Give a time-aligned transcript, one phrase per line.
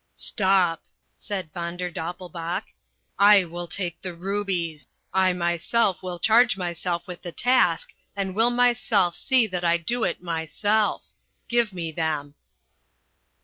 [0.15, 0.81] "Stop,"
[1.15, 2.63] said Von der Doppelbauch.
[3.19, 4.87] "I will take the rubies.
[5.13, 10.03] I myself will charge myself with the task and will myself see that I do
[10.03, 11.03] it myself.
[11.47, 12.33] Give me them."